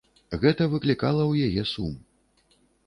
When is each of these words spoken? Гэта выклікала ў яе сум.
Гэта 0.43 0.67
выклікала 0.71 1.23
ў 1.31 1.51
яе 1.51 1.69
сум. 1.75 1.93